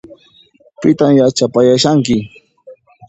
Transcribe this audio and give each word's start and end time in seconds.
Pitan 0.81 1.11
yachapayashanki? 1.19 2.15